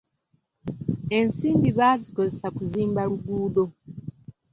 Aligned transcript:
Ensimbi 1.17 1.69
baazikozesa 1.79 2.47
kuzimba 2.55 3.01
luguudo. 3.09 3.63